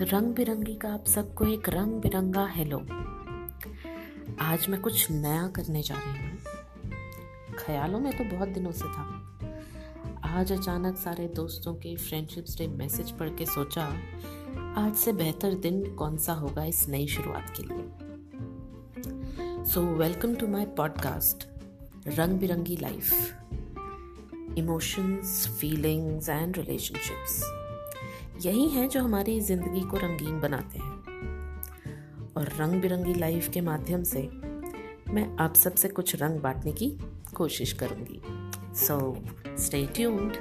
[0.00, 2.78] रंग बिरंगी का आप सबको एक रंग बिरंगा हेलो
[4.40, 6.38] आज मैं कुछ नया करने जा रही हूँ।
[7.58, 9.04] ख्यालों में तो बहुत दिनों से था।
[10.24, 13.84] आज अचानक सारे दोस्तों के फ्रेंडशिप्स डे मैसेज पढ़ के सोचा,
[14.76, 17.84] आज से बेहतर दिन कौन सा होगा इस नई शुरुआत के लिए।
[19.64, 21.48] So welcome to my podcast
[22.08, 23.12] रंग बिरंगी life
[24.58, 27.42] emotions feelings and relationships
[28.40, 30.98] यही हैं जो हमारी ज़िंदगी को रंगीन बनाते हैं।
[32.36, 34.22] और रंग बिरंगी लाइफ के माध्यम से
[35.10, 36.98] मैं आप सबसे कुछ रंग बांटने की
[37.34, 38.20] कोशिश करूँगी।
[38.76, 39.24] So
[39.58, 40.32] stay tuned